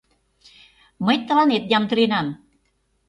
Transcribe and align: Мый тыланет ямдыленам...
Мый 1.05 1.17
тыланет 1.25 1.63
ямдыленам... 1.77 2.27